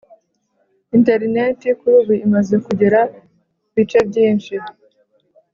[0.95, 2.99] interineti kuri ubu imaze kugera
[3.73, 4.55] bice byinshi